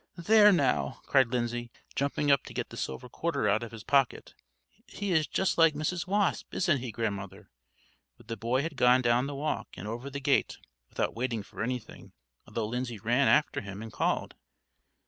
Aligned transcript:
"There 0.17 0.51
now," 0.51 0.99
cried 1.05 1.27
Lindsay, 1.27 1.69
jumping 1.95 2.31
up 2.31 2.43
to 2.45 2.55
get 2.55 2.69
the 2.69 2.75
silver 2.75 3.07
quarter 3.07 3.47
out 3.47 3.61
of 3.61 3.69
his 3.71 3.83
pocket. 3.83 4.33
"He 4.87 5.11
is 5.11 5.27
just 5.27 5.59
like 5.59 5.75
Mrs. 5.75 6.07
Wasp, 6.07 6.55
isn't 6.55 6.79
he, 6.79 6.91
Grandmother?" 6.91 7.51
But 8.17 8.27
the 8.27 8.35
boy 8.35 8.63
had 8.63 8.77
gone 8.77 9.03
down 9.03 9.27
the 9.27 9.35
walk 9.35 9.67
and 9.75 9.87
over 9.87 10.09
the 10.09 10.19
gate 10.19 10.57
without 10.89 11.15
waiting 11.15 11.43
for 11.43 11.61
anything, 11.61 12.13
although 12.47 12.65
Lindsay 12.65 12.97
ran 12.97 13.27
after 13.27 13.61
him 13.61 13.83
and 13.83 13.93
called. 13.93 14.33